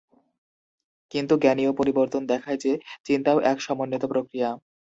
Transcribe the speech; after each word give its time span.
কিন্তু, 1.11 1.33
জ্ঞানীয় 1.37 1.71
পরিবর্তন 1.73 2.21
দেখায় 2.25 2.57
যে, 2.57 2.71
চিন্তাও 3.05 3.37
এক 3.43 3.57
সমন্বিত 3.61 4.03
প্রক্রিয়া। 4.05 4.49